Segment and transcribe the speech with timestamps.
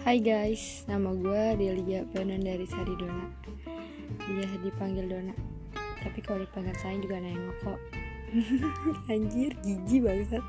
[0.00, 2.00] Hai guys, nama gue Delia
[2.40, 3.28] dari Sari Dona.
[4.16, 5.36] Biasa dipanggil Dona.
[5.76, 7.80] Tapi kalau dipanggil saya juga nengok kok.
[9.12, 10.40] Anjir, gigi banget